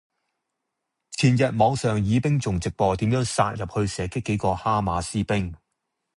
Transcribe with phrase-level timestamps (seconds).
[1.11, 5.55] 前日網上以兵仲直播點樣殺入去射擊幾個哈馬斯兵。